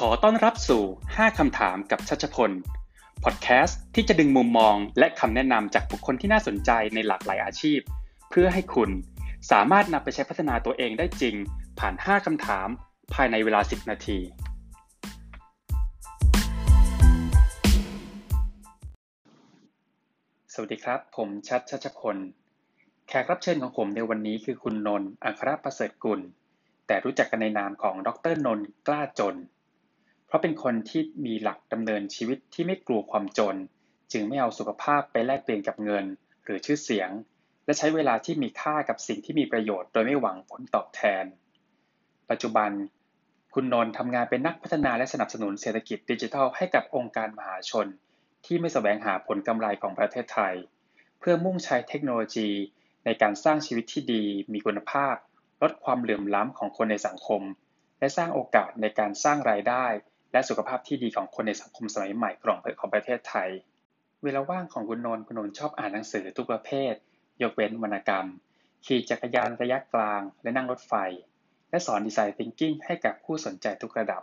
[0.00, 0.82] ขอต้อนรับสู่
[1.14, 2.50] 5 คำถามกับชัชพล
[3.24, 7.80] พอดแคสต์ที่จะดึงมุมมองและคำแนะนำจากบุคคลที่น่าสนใจในหลากหลายอาชีพ
[8.30, 8.90] เพื่อให้คุณ
[9.50, 11.34] สามารถนำไปใช้พัฒนาตัวเองได้จริง
[11.78, 12.68] ผ่าน 5 คำถาม
[13.14, 14.18] ภายในเวลา 10 นาที
[20.52, 22.16] สวัสดีครับ ผมชัดชัชพล
[23.08, 26.20] แขกรับเชิญของผมในวันนี้คือคุณนนท์อัครประเสริฐกุล
[26.86, 29.36] แต่รู้จักกันในนามของดรนนท์กล้าจน
[30.26, 33.56] เพราะเป็นคนที่มีหลักดำเนินชีวิตที่ไม่กลัวความจน
[34.12, 36.04] จึงไม่เอาสุขภาพไปแลกเปลี่ยนกับเงิน
[36.44, 37.10] หรือชื่อเสียง
[37.64, 41.24] และใช้เวลาที่มีค่ากับสิ่งที่มีประโยชน์โดยไม่หวังผลตอบแทน
[42.30, 42.70] ปัจจุบัน
[43.54, 47.86] คุณนนท์ทำงานเป็นนักพัฒนาและสนับสนุนเศรษฐกิจดิจิทัลให้กับองค์การมหาชน
[48.46, 50.54] ที่ไม่แสวงหาผลกำไรของประเทศไทย
[51.18, 52.50] เพื่อมุ่งใช้เทคโนโลยี
[53.04, 55.14] ในการสร้างชีวิตที่ดี มีคุณภาพ
[55.62, 57.42] ลดความเหลื่อมล้ำของคนในสังคม
[57.98, 59.86] และสร้างโอกาสในการสร้างรายได้
[60.36, 63.48] และสุขภาพที่ดีของคนในสังคมสมัยใหม่ของของประเทศไทย
[64.24, 66.94] เวลาว่างของคุณนนท์คุณนนท์ชอบอ่านหนังสือทุกประเภท
[67.42, 68.26] ยกเว้นวรรณกรรม
[68.86, 70.94] ขี่จักรยานระยะกลาง และนั่งรถไฟ
[71.70, 74.22] และสอนดีไซน์ thinking ให้กับผู้สนใจทุกระดับ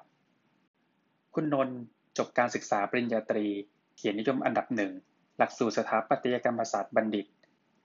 [1.33, 1.77] คุณนนท์
[2.17, 3.47] จบการศึกษาปริญญาตรี
[3.95, 4.91] เกียรตินิยมอันดับหนึ่ง
[5.37, 7.25] หลักสูตรสถาปัตยกรรมศาสตร์บัณฑิต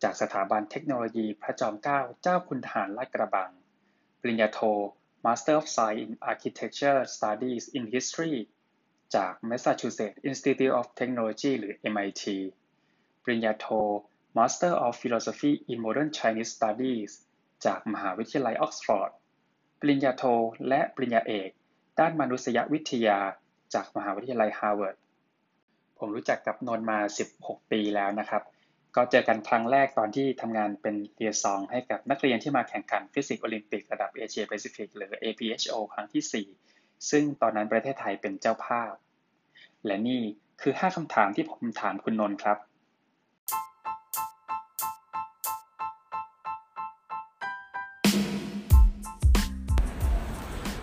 [0.03, 3.51] จากสถาบันเทคโนโลยีพระจอมเกล้าเจ้าคุณทหารลาดกระบัง
[4.21, 4.61] ปริญญาโท
[5.25, 8.37] Master of Science in Architecture Studies in History
[9.15, 12.25] จาก Massachusetts Institute of Technology หรือ MIT
[13.23, 13.67] ปริญญาโท
[14.37, 17.13] Master of Philosophy in Modern Chinese Studies
[17.65, 19.11] จากมหาวิทยาลัยออกซฟอร์ด
[19.81, 20.25] ปริญญาโท
[20.69, 21.51] และปริญญาเอก
[21.99, 23.19] ด้านมนุษยวิทยา
[23.75, 24.97] จากมหาวิทยาลัยฮาร์วาร์ด
[25.99, 26.99] ผมรู้จักกับนนท์มา
[27.35, 28.43] 16 ปีแล้วนะครับ
[28.97, 38.93] ก็เจอกันครั้งแรกตอนที่ทำงานเป็น liaison ให้กับนักเรียนที่มาแข่งขันฟิสิกส์โอลิมปิกระดับเอเชียแปซิฟิกหรือ APHO ครั้งที่ 4 ซึ่งตอนนั้นประเทศไทยเป็นเจ้าภาพ
[39.87, 40.21] และนี่
[40.63, 42.59] คือ 5คำถามที่ผมถามคุณนนท์ครับ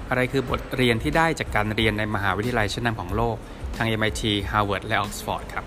[0.10, 3.38] อะไรคือบทเรียนที่ได้จากการเรียนในมหาวิทยาลัยชั้นนำของโลก
[3.78, 5.66] ทั้ง MIT Harvard และ Oxford ครับ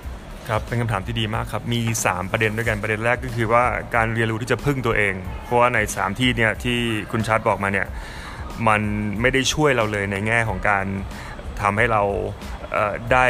[0.55, 3.65] ครับเป็นคำถามที่ดีมากครับ มี 3 ประเด็นด้วยกันประเด็นแรกก็คือว่า
[3.95, 5.15] การเรียนรู้ที่จะพึ่งตัวเอง
[5.45, 6.79] เพราะว่าใน 3 ที่เนี่ยที่
[7.13, 7.87] คุณชาร์ตบอกมาเนี่ย
[8.69, 8.81] มัน
[9.21, 10.87] ไม่ได้ช่วยเราเลยในแง่ของการ
[11.61, 12.03] ทำให้เรา
[13.13, 13.27] ได้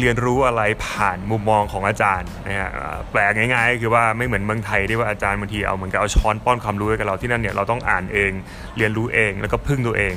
[0.00, 2.70] เรียนรู้อะไรผ่านมุมมองของอาจารย์นะฮะ
[3.10, 8.30] แปลง่ายๆก็คือว่าไม่เหมือนเมืองไทยที่ว่าอาจารย์บางทีเอาเหมือนกับเอาช้อนป้อนความรู้ให้กับเราที่นั่นเนี่ยเราต้องอ่านเอง
[8.76, 10.14] เรียนรู้เองแล้วก็พึ่งตัวเอง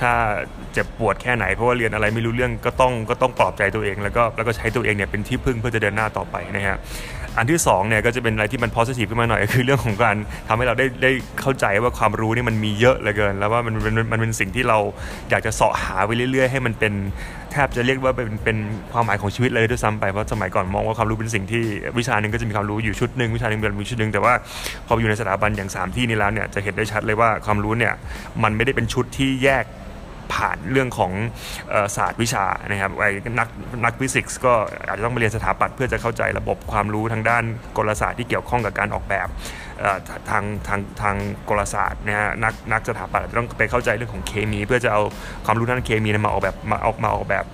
[0.00, 0.10] ถ้า
[0.72, 6.76] เจ็บปวดแค่ไหนเพราะว่าเรียนอะไรไม่รู้เรื่องก็ต้องก็ต้องปลอบใจตัวเอง แล้วก็แล้วก็ใช้ตัวเองเนี่ยเป็นที่พึ่งเพื่อจะเดินหน้าต่อไปนะฮะ
[7.38, 10.16] อันที่สองเนี่ยก็จะเป็นอะไรที่มัน positive ขึ้นมาหน่อยคือเรื่องของการ
[10.48, 11.10] ทำให้เราได้ได้
[11.40, 14.78] เข้าใจว่าความรู้นี่มันมีเยอะเหลือเกิน แล้วว่ามันมันมันมันเป็นสิ่งที่เรา
[15.30, 16.92] อยากจะเสาะหาไปเรื่อย ๆ ให้มันเป็น
[17.52, 18.56] แทบจะเรียกว่าเป็นเป็น
[18.92, 21.62] ความหมายของชีวิตเลยด้วยซ้ำไปเพราะสมัยก่อนมองว่าความรู้เป็นสิ่งที่
[21.98, 24.34] วิชาหนึ่งก็จะมีความรู้อยู่ชุดหนึ่งวิชาหนึ่งเป็นชุดหนึ่งแต่ว่า
[24.86, 27.94] พออยู่ในสถาบันอย่าง 3 ที่นี้แล้วเนี่ยจะเห็นได้ชัดเลยว่าความรู้เนี่ย
[28.42, 29.64] มันไม่ได้เป็นชุดที่แยก
[30.34, 31.12] ผ่านเรื่องของ
[31.96, 33.48] ศาสตร์วิชานะครับไอ้นัก
[33.84, 34.54] นักฟิสิกส์ก็
[34.88, 37.44] อาจจะต้องไปเรียนสถาปัตย์เพื่อจะเข้าใจระบบความรู้ทางด้าน
[37.76, 39.28] กลศาสตร์ที่เกี่ยวข้องกับการออกแบบ
[40.30, 41.16] ทางทางทาง
[41.48, 45.02] กลศาสตร์นะฮะนักนักสถาปัตย์จะต้องไปเข้าใจเรื่องของเคมี เพื่อจะเอา
[45.46, 47.44] ความรู้ด้านเคมีมาออกแบบมาออกมาออกแบบ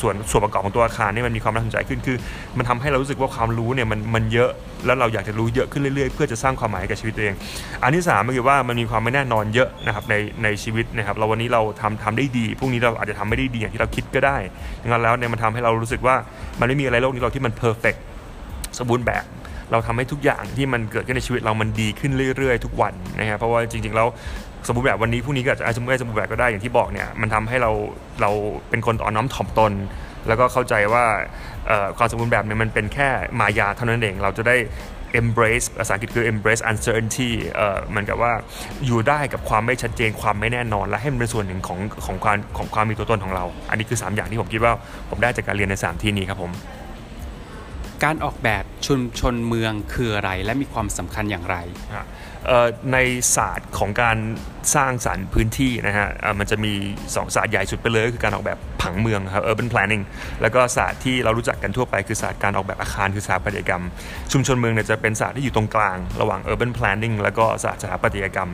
[0.00, 2.16] ส่วนส่วนประกอบของตัวอาคารให้มันมีความน่าสนใจขึ้นคือ
[2.58, 4.50] มันทำให้เรารู้สึกว่าความรู้เนี่ยมันมันเยอะ
[4.86, 7.34] แล้วเราอยากจะรู้เยอะขึ้นเรื่อยๆ เพื่อจะสร้างความหมายให้กับชีวิตตัวเอง
[7.82, 14.36] อันที่สามก็คือว่ามันมีความไม่แน่นอนเยอะนะครับในในชีวิตนะครับเราวันนี้เราทำทำได้ดีพรุ่งนี้เราอาจจะทำไม่ได้ดีอย่างที่เราคิดก็ได้
[14.82, 16.16] ดังนั้นแล้วเนี่ยมันทำให้เรารู้สึกว่า
[16.60, 17.94] มันไม่มีอะไรโลกนี้เราที่มันเพอร์เฟก
[18.78, 19.24] สมบูรณ์แบบ
[19.72, 24.08] เราทำให้ทุกอย่างที่มันเกิดขึ้นในชีวิตเรามันดีขึ้นเรื่อยๆ ทุกวันนะครับเพราะว่าจริงๆแล้ว
[24.66, 27.70] สมบูรณ์แบบวันนี้พรุ่งนี้ก็อาจจะอาจจะไม่สมบูรณ์แบบก็ได้อย่างที่บอกเนี่ยมันทำให้เรา
[28.22, 28.30] เรา
[28.70, 29.72] เป็นคนอ่อนน้อมถ่อมตน
[30.28, 31.04] แล้วก็เข้าใจว่า
[31.98, 33.08] ความสมบูรณ์แบบเนี่ยมันเป็นแค่
[33.40, 34.56] มายาเท่านั้นเองเราจะได้
[35.20, 38.32] embrace ภาษาอังกฤษคือ embrace uncertainty เอ่อเหมือนกับว่า
[38.86, 44.72] อยู่ได้กับความไม่ชัดเจนความไม่แน่นอน และให้มันเป็นส่วนหนึ่งของของความของความมีตัวตนของเรา อันนี้คือ 3 อย่างที่ผมคิดว่า
[45.10, 46.52] ผมได้จากการเรียนใน 3 ที่นี้ครับผม
[48.04, 51.56] การออกแบบชุมชนเมืองคืออะไร และมีความสำคัญอย่างไร
[52.92, 52.98] ใน
[53.36, 54.18] ศาสตร์ของการ
[54.74, 56.08] สร้างสรรค์พื้นที่นะฮะ
[56.38, 56.72] มันจะมี
[57.02, 60.04] 2ศาสตร์ใหญ่สุดไปเลยก็คือการออกแบบผังเมืองครับ urban planning
[60.42, 63.84] แล้วก็ศาสตร์ที่เรารู้จักกันทั่วไปคือศาสตร์การออกแบบอาคารคือสถาปัตยกรรม
[64.32, 68.50] ชุมชนเมืองเนี่ยจะเป็นศาสตร์ที่อยู่ตรงกลาง ระหว่าง urban planning แล้วก็ศาสตร์สถาปัตยกรรม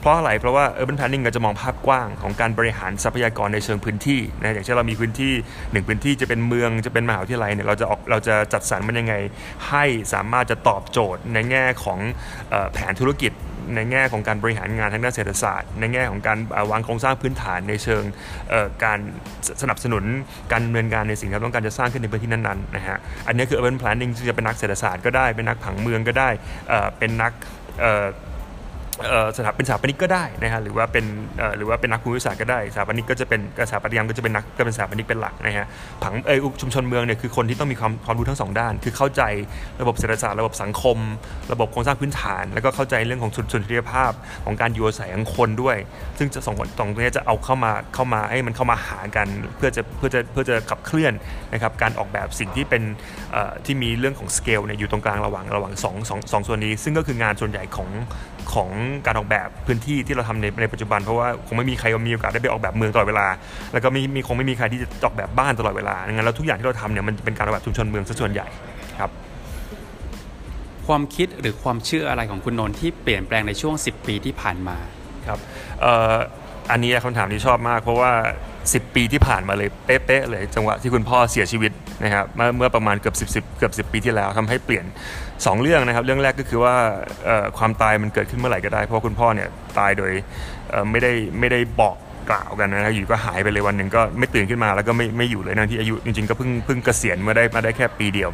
[0.00, 5.32] เพราะอะไรเพราะว่า urban planning เราจะมองภาพกว้างของการบริหารทรัพยากรในเชิงพื้นที่นะอย่างเช่นเรามีพื้นที่
[5.72, 9.14] หนึ่งพื้นที่จะเป็นเมืองจะเป็นมหาวิทยาลัยเนี่ยเราจะออกเราจะจัดสรรมันยังไง
[9.68, 11.98] ให้สามารถจะตอบโจทย์ในแง่ของ
[12.52, 13.32] ออแผนธุรกิจ
[13.76, 16.38] ในแง่ของการบริหารงานทางด้านเศรษฐศาสตร์ ในแง่ของการ
[16.70, 18.02] วางโครงสร้างพื้นฐานในเชิง
[18.84, 18.98] การ
[19.62, 20.04] สนับสนุน
[20.52, 26.28] การดำเนินการในสิ่งที่ต้องการจะสร้างขึ้นในพื้นที่นั้นๆนะฮะอันนี้คือ urban planning จะเป็นนักเศรษฐศาสตร์ก็ได้เป็นนักผังเมืองก็ได้
[26.98, 27.32] เป็นนัก
[29.36, 31.04] สถาเป็นสถาปนิกก็ได้นะฮะหรือว่าเป็น
[31.56, 35.66] หรือว่าเป็นนักภูมิศาสตร์ก็ได้สถาปนิกก็จะเป็นสถาปัตยกรรมก็จะเป็นนักก็เป็นสถาปนิกเป็นหลักนะฮะ
[36.02, 39.22] ผังเออชุมชนเมืองเนี่ยคือคนที่ต้องมีความความรู้ทั้งสองด้าน คือเข้าใจ
[39.80, 40.96] ระบบเศรษฐศาสตร์ระบบสังคม
[41.52, 44.12] ระบบโครงสร้างพื้นฐาน แล้วก็เข้าใจเรื่องของสุนทรียภาพ
[44.44, 45.76] ของการอยู่อาศัยของคนด้วย
[46.18, 51.12] ซึ่งจะส่งผลตรงนี้จะเอาเข้ามาเข้ามาให้มันเข้ามาหากันเพื่อจะเพื่อจะเพื่อจะขับเคลื่อน
[51.52, 52.82] นะครับการออกแบบสิ่งที่เป็น
[53.64, 57.88] ที่มีเรื่องของสเกลเนี่ยอยู่ตรงกลางระหว่างระหว่างสองสองสองส่วนนี้ ซึ่งก็คืองานส่วนใหญ่ของ
[58.54, 58.68] ของ
[59.06, 63.26] การออกแบบพื้นที่ที่เราทำในในปัจจุบัน เพราะว่าคงไม่มีใครมีโอกาสได้ไปออกแบบเมืองตลอดเวลา
[63.72, 68.46] แล้วก็ไม่มีคงไม่มีใครที่จะออกแบบบ้านตลอดเวลาดังนั้นแล้วทุกอย่างที่เราทำเนี่ยมันเป็นการออกแบบชุมชนเมืองซะส่วนใหญ่
[68.98, 69.10] ครับ
[70.86, 74.76] ความคิดหรือความเชื่ออะไรของคุณนนท์ที่เปลี่ยนแปลงในช่วง 10 ปีที่ผ่านมา
[75.26, 75.38] ครับ
[76.70, 78.12] อันนี้คำถามที่ชอบมาก เพราะว่า
[78.54, 81.72] 10 ปีที่ผ่านมาเลยเป๊ะๆเลย จังหวะที่คุณพ่อเสียชีวิต
[82.04, 84.84] นะครับเมื่อเมื่อประมาณเกือบ 10 10เกือบ10 ปีที่แล้วทำให้เปลี่ยน
[85.24, 86.74] 2 เรื่องนะครับ เรื่องแรกก็คือว่า
[87.58, 89.48] ความตายมันเกิดขึ้นเมื่อไหร่ก็ได้ เพราะคุณพ่อเนี่ย
[89.78, 90.12] ตายโดย
[90.90, 91.96] ไม่ได้ไม่ได้บอก
[92.30, 98.30] กล่าวกันนะครับอยู่ก็หายไปเลยวันหนึ่งก็ไม่ตื่นขึ้นมาแล้วก็ไม่ไม่อยู่เลยนะที่อายุจริงๆก็เพิ่งเพิ่งเกษียณมาได้มาได้แค่ปีเดียว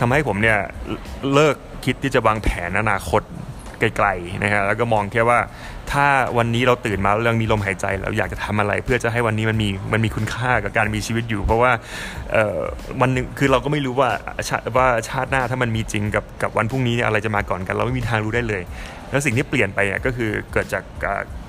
[0.00, 0.58] ทำให้ผมเนี่ย
[1.34, 3.22] เลิกคิดที่จะวางแผนอนาคต
[3.80, 5.38] ไกลๆนะฮะแล้วก็มองแค่ว่า
[5.92, 6.06] ถ้า
[6.38, 11.72] วันนี้เราตื่นมาเรื่องมีลมหายใจเราอยากจะทำอะไร เพื่อจะให้วันนี้มันมีมันมีคุณค่ากับการมีชีวิตอยู่ เพราะว่า
[13.00, 14.10] วันนึงคือเราก็ไม่รู้ว่า
[14.48, 18.62] ชาว่าชาติหน้าถ้ามันมีจริงกับกับวันพรุ่งนี้เนี่ยอะไรจะมาก่อนกัน เราไม่มีทางรู้ได้เลย
[19.10, 20.82] แล้วสิ่งที่เปลี่ยนไปอะก็คือเกิดจาก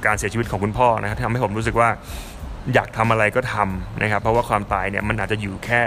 [0.05, 1.89] การเสียชีวิตของคุณพ่อนะครับทำให้ผมรู้สึกว่า
[2.73, 5.83] อยากทำอะไรก็ทำนะครับ เพราะว่าความตายเนี่ยมันอาจจะอยู่แค่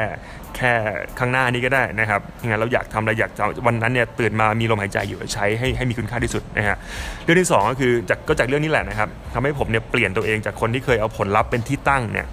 [0.56, 0.72] แค่
[1.18, 3.30] ข้างหน้านี้ก็ได้นะครับงั้นเราอยากทำอะไรอยาก
[3.66, 6.76] วันนั้นเนี่ยตื่นมามีลมหายใจอยู่ใช้ให้ให้มีคุณค่าที่สุดนะฮะ
[7.22, 12.26] เรื่องที่ 2 ก็คือจากก็จากเรื่องนี้แหละนะครับทำให้ผมเนี่ยเปลี่ยนตัวเองจากคนที่เคยเอาผลลัพธ์เป็นที่ตั้งเนี่ย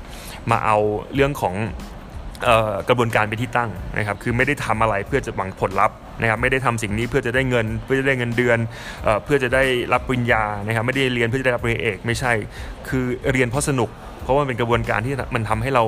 [0.52, 0.78] มาเอา
[1.16, 1.56] เรื่องของ
[2.90, 8.60] กระบวนการเป็นที่ตั้งนะครับคือไม่ได้ทำอะไรเพื่อจะหวังผลลัพธ์นะครับไม่ได้ทำสิ่งนี้เพื่อจะได้เงิน เพื่อจะได้เงินเดือน
[9.24, 9.64] เพื่อจะได้
[9.94, 12.32] รับปริญญานะครับไม่ได้เรียนเพื่อจะได้รับปริญญาเอกไม่ใช่
[12.88, 13.90] คือเรียนเพราะสนุก
[14.24, 15.84] เพราะว่าเป็นกระบวนการที่มันทำให้เรา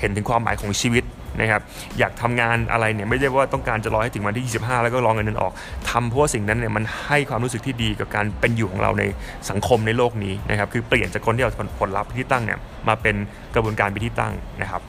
[0.00, 1.04] เห็นถึงความหมายของชีวิต
[1.38, 1.62] นะครับ
[1.98, 5.52] อยากทำงานอะไรเนี่ยไม่ใช่ว่าต้องการจะรอให้ถึงวันที่ 25 แล้วก็รองเงินเดือนออก
[5.90, 9.04] ทำเพราะว่าสิ่งนั้นเนี่ยมันให้ความรู้สึกที่ดีกับการเป็นอยู่ของเราใน
[9.50, 13.16] สังคมในโลกนี้นะครับคือเปลี่ยนจากคนที่เอาผลลัพธ์ที่ตั้งเนี่ยมาเป็น
[13.54, 14.32] กระบวนการไปที่ตั้ง
[14.62, 14.82] นะครับ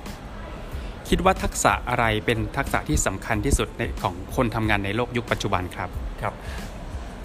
[1.09, 5.89] คิดว่าทักษะอะไรเป็นทักษะที่สำคัญที่สุดในของคนทำงานในโลกยุคปัจจุบันครับ
[6.21, 6.33] ครับ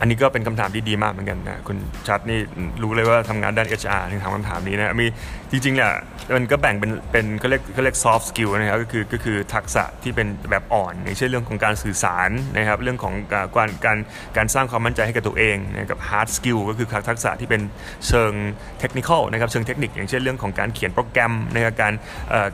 [0.01, 1.77] อันนี้ก็เป็นคำถามที่ดีมากเหมือนกันนะคุณ
[2.09, 2.39] ชัดนี่
[2.83, 5.07] รู้เลยว่าทำงานด้าน HR ถึงถามคำถามนี้นะมี
[5.51, 5.93] จริงๆเนี่ย
[6.37, 13.15] มันก็แบ่งเป็นเป็นเขาเรียกเขาเรียก soft skill นะครับก็คือก็คือทักษะที่เป็นแบบอ่อนอย่างเช่นเรื่องของการสื่อสารนะครับเรื่องของ
[13.57, 13.99] การการ
[14.37, 17.63] การสร้างความมั่นใจให้กับตัวเองนะกับ hard skill ก็คือทักษะที่เป็น
[18.09, 18.33] เชิง
[18.81, 21.95] เทคนิคนะครับเชิงเทคนิค อย่างเช่นเรื่องของการเขียนโปรแกรมนะครับการ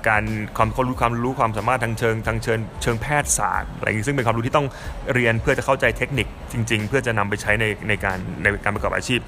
[0.09, 0.25] การ
[0.57, 4.67] ความรู้ความรู้ความสามารถทางเชิงทางเชิงเชิงแพทยศาสตร์อะไรอย่างนี้ซึ่งเป็นความรู้ที่ต้อง
[5.15, 9.21] เรียนเพื่อจะเข้าใจเทคนิคจริง ๆ เพื่อจะนำไปใช้ในในการในการประกอบอาชีพ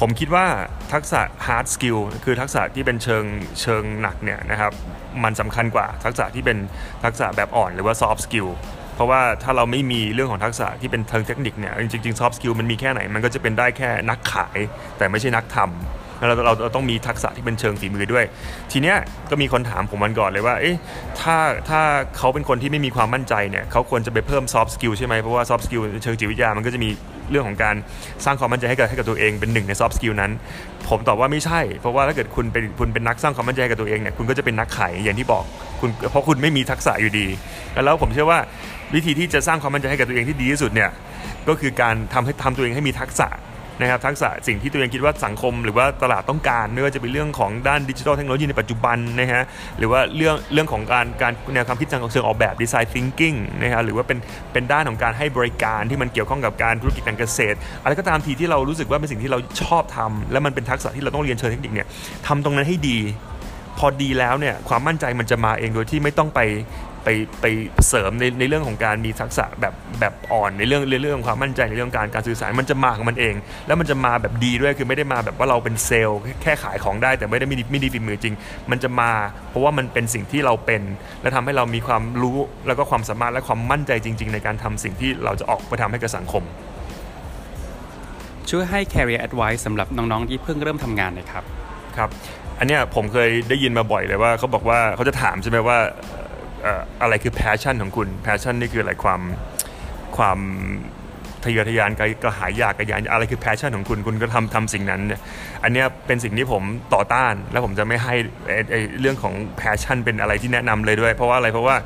[0.00, 0.46] ผมคิดว่า
[0.92, 3.24] ทักษะ hard skill คือทักษะที่เป็นเชิง
[3.60, 4.72] เชิงหนักเนี่ยนะครับ
[5.24, 6.58] มันสำคัญกว่าทักษะที่เป็น
[7.04, 8.48] ทักษะแบบอ่อนหรือว่า soft skill
[8.94, 14.58] เพราะว่าถ้าเราไม่มีเรื่องของทักษะที่เป็นเชิงเทคนิคเนี่ยจริงๆ soft skill มันมีแค่ไหนมันก็จะเป็นได้แค่นักขาย
[14.98, 18.24] แต่ไม่ใช่นักทำ เราเราเราต้องมีทักษะที่เป็นเชิงฝีมือด้วย
[18.72, 18.96] ทีเนี้ย
[19.30, 20.76] ก็มีคนถามผมวันก่อนเลยว่าเอ๊ะ
[21.20, 21.36] ถ้า
[21.68, 21.80] ถ้า
[22.16, 26.88] เขาเป็นคนที่ไม่มีความมั่นใจเนี่ยเขาควรจะไปเพิ่ม soft skill ใช่ไหมเพราะว่า soft skill เชิงจิตวิทยามันก็จะมี
[27.30, 27.76] เรื่องของการ
[28.24, 30.32] สร้างความมั่นใจให้กับให้กับตัวเองเป็นหนึ่งใน soft skill นั้น
[30.88, 35.44] ผมตอบว่าไม่ใช่ เพราะว่าถ้าเกิดคุณเป็นคุณเป็นนักสร้างความมั่นใจให้กับตัวเองเนี่ยคุณก็จะเป็นนักขายอย่างที่บอก
[35.80, 37.26] คุณเพราะคุณไม่มีทักษะอยู่ดี
[37.84, 38.38] แล้วผมเชื่อว่า
[38.94, 40.90] วิธีที่จะสร้างความมั่นใจให้กับตัวเองที่ดีที่สุดเนี่ย
[41.48, 43.28] ก็คือการทำให้ทำตัวเองให้มีทักษะ
[43.80, 49.42] นะครับทักษะสิ่งที่ตัวเองคิดว่าสังคม หรือว่าตลาดต้องการไม่ว่าจะเป็นเรื่องของด้านดิจิทัลเทคโนโลยีในปัจจุบันนะฮะ
[49.78, 54.18] หรือว่าเรื่องเรื่องของการการแนวความคิดทางเชิงออกแบบดีไซน์ทิงกิ้งนะฮะหรือว่าเป็น
[54.52, 61.86] เป็นด้านของการให้บริการที่มันเกี่ยวข้องกับการธุรกิจการเกษตร อะไรก็ตามทีที่เรารู้สึกว่าเป็นสิ่งที่เราชอบทำและมันเป็นทักษะที่เราต้องเรียนเชิงเทคนิคเนี่ย
[62.26, 62.98] ทำตรงนั้นให้ดี
[63.78, 66.40] พอดีแล้วเนี่ยความมั่นใจมันจะมาเองโดยที่ไม่ต้องไป
[67.04, 67.08] ไป
[67.40, 67.46] ไป
[67.88, 73.34] เสริมในในเรื่องของการมีทักษะแบบแบบอ่อนในเรื่องเรื่องของความมั่นใจในเรื่องการการสื่อสารมันจะมาของมันเอง
[73.66, 78.34] แล้วมันจะมาแบบดีด้วยคือไม่ได้มาแบบว่าเราเป็นเซลล์แค่ขายของได้ แต่ไม่ได้ไม่ดีไม่ดีฝีมือจริง
[78.70, 79.10] มันจะมา
[79.50, 80.82] เพราะว่ามันเป็นสิ่งที่เราเป็น
[81.22, 86.42] และทำให้เรามีความรู้แล้วก็ความสามารถและความมั่นใจจริง ๆ ในการทำสิ่งที่เราจะออกไปทำให้กับสังคม
[88.50, 91.44] ช่วยให้ career advice สำหรับน้องๆที่เพิ่งเริ่มทำงานเลยครับ
[91.96, 92.10] ครับ
[92.62, 95.78] อันนี้ผมเคยได้ยินมาบ่อยเลยว่าเขาบอกว่าเขาจะถามใช่ไหมว่า
[97.02, 99.20] อะไรคือ passion ของคุณ passion นี่คืออะไรความ
[100.16, 100.38] ความ
[101.44, 101.90] ทะเยอทะยาน
[102.22, 105.00] กระหายอยากกระยานอะไรคือ passion ของคุณคุณก็ทำทำสิ่งนั้น
[105.62, 106.62] อันนี้เป็นสิ่งที่ผม
[106.94, 108.14] ต่อต้าน แล้วผมจะไม่ให้
[109.00, 111.76] เรื่องของ passion เป็นอะไรที่แนะนำเลยด้วย เพราะว่าอะไรเพราะว่า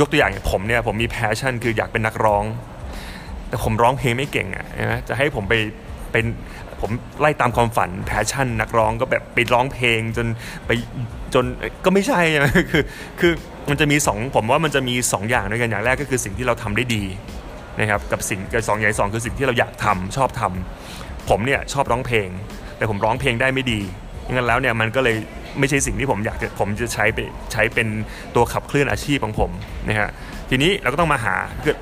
[0.00, 2.44] ยกตัวอย่างผมเนี่ยผมมี passion คืออยากเป็นนักร้อง
[3.48, 5.54] แต่ผมร้องเพลงไม่เก่งอะนะจะให้ผมไป
[6.12, 6.24] เป็น
[6.80, 6.90] ผม
[7.20, 10.26] ไล่ตามความฝันแพชชั่น นักร้องก็แบบไปร้องเพลงจน
[10.66, 10.70] ไป
[11.34, 11.44] จน
[11.84, 12.82] ก็ไม่ใช่ไหมคือ
[13.20, 13.32] คือ
[13.70, 17.04] มันจะมีสองผมว่ามันจะมี2ออย่างด้วยกันอย่างแรกก็คือสิ่งที่เราทำได้ดี
[17.80, 22.28] นะครับกับสิ่งกับสองอย่างสองคือสิ่งที่เราอยากทำชอบทำผมเนี่ยชอบร้องเพลง
[22.76, 23.80] แต่ผมร้องเพลงได้ไม่ดี
[24.32, 25.16] งั้นแล้วเนี่ยมันก็เลย
[25.58, 27.18] ไม่ใช่สิ่งที่ผมอยากผมจะใช้ไป
[27.52, 27.88] ใช้เป็น
[28.34, 29.50] ตัวขับเคลื่อนอาชีพของผม
[29.88, 30.10] นะฮะ
[30.50, 31.34] ทีนี้เราก็ต้องมาหา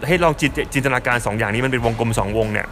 [0.06, 0.34] ให้ลอง
[0.74, 2.66] จินตนาการ 2 อย่างนี้มันเป็นวงกลม 2 วงเนี่ย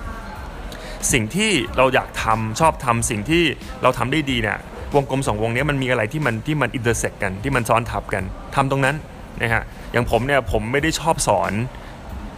[1.13, 3.43] สิ่งที่เราอยากทำชอบทำสิ่งที่
[3.83, 4.59] เราทำได้ดีเนี่ย
[4.95, 8.23] วงกลมสองวงนี้มันมีอะไรที่มันที่มัน intersect กันที่มันซ้อนทับกัน
[8.55, 8.97] ทำตรงนั้น
[9.43, 11.53] นะฮะอย่างผมเนี่ยผมไม่ได้ชอบสอน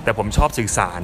[0.04, 1.02] แต่ผมชอบสื่อสาร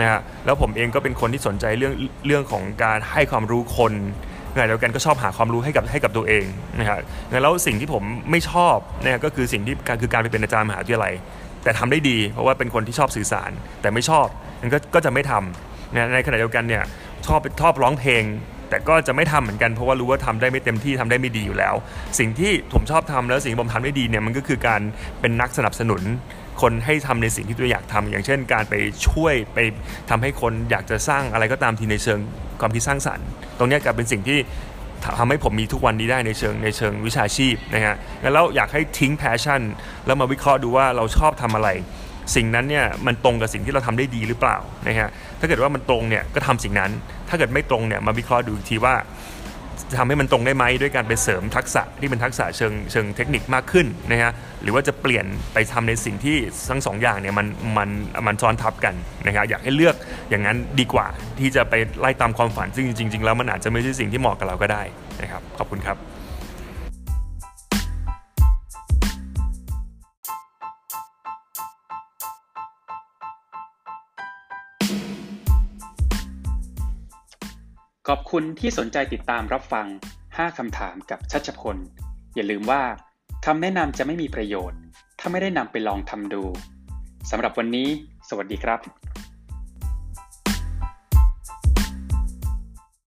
[0.00, 1.94] นะฮะแล้วผมเองก็เป็นคนที่สนใจเรื่อง
[2.26, 3.92] เรื่องของการให้ความรู้คน
[4.54, 6.44] ขณะเดียวกันก็ชอบหาความรู้ให้กับให้กับตัวเอง
[6.78, 6.98] นะฮะ
[7.42, 11.14] แล้วสิ่งที่ผมไม่ชอบเนี่ยก็คือสิ่งที่การคือการไปเป็นอาจารย์มหาวิทยาลัย
[11.64, 13.50] แต่ทำได้ดี เพราะว่าเป็นคนที่ชอบสื่อสาร
[13.82, 14.26] แต่ไม่ชอบ
[14.60, 16.82] มันก็ก็จะไม่ทำ นะในขณะเดียวกันเนี่ย
[17.26, 18.24] ชอบชอบร้องเพลง
[18.70, 21.74] แต่ก็จะไม่ทำเหมือนกันเพราะว่ารู้ว่าทำได้ไม่เต็มที่ทำได้ไม่ดีอยู่แล้ว
[22.18, 24.80] สิ่งที่ผมชอบทำแล้วสิ่งที่ผมทำได้ดีเนี่ยมันก็คือการ
[25.20, 26.02] เป็นนักสนับสนุน
[26.62, 28.74] คนให้ทำในสิ่งที่ตัวอยากทำอย่างเช่น การไป
[29.08, 29.58] ช่วยไป
[30.10, 32.18] ทำให้คนอยากจะสร้างอะไรก็ตามทีในเชิง
[32.60, 33.26] ความคิดสร้างสรรค์
[33.58, 34.38] ตรงนี้กลายเป็นสิ่งที่
[35.18, 37.96] ทำให้ผมมีทุกวันนี้ได้ในเชิงในเชิงวิชาชีพนะฮะ
[38.34, 39.60] แล้วอยากให้ทิ้ง passion
[40.06, 41.68] แล้วมาวิเคราะห์ดูว่าเราชอบทำอะไร
[42.34, 44.56] สิ่งนั้นเนี่ยมันตรงกับสิ่งที่เราทำได้ดีหรือเปล่า
[44.86, 46.90] นะฮะถ้าเกิดว่ามันตรงเนี่ยก็ทำสิ่งนั้น
[47.28, 48.94] ถ้าเกิดไม่ตรงเนี่ยมาวิเคราะห์ดูอีกทีว่า
[49.90, 56.36] จะทำให้มันตรงได้ไหมด้วยการไปเสริมทักษะที่เป็นทักษะเชิงเชิงเทคนิคมากขึ้นนะฮะหรือว่าจะเปลี่ยนไปทำในสิ่งที่
[56.70, 57.46] ทั้งสองอย่างเนี่ยมัน
[57.78, 57.88] มัน
[58.26, 58.94] มันซ้อนทับกัน
[59.26, 59.96] นะครับอยากให้เลือก
[60.30, 61.06] อย่างนั้นดีกว่า
[61.38, 64.82] ที่จะไปไล่ตามความฝันซึ่งจริง ๆ แล้วมันอาจจะไม่ใช่สิ่งที่เหมาะกับเราก็ได้
[65.22, 65.96] นะครับขอบคุณครับ
[78.10, 79.86] ขอบคุณที่สนใจติดตามรับฟัง
[80.22, 81.76] 5 คำถามกับชัชพล
[82.34, 82.82] อย่าลืมว่า
[83.46, 84.80] คำแนะนำจะไม่มีประโยชน์
[85.18, 86.42] ถ้าไม่ได้นำไปลองทำดู
[87.30, 87.88] สำหรับวันนี้
[88.28, 88.80] สวัสดีครับ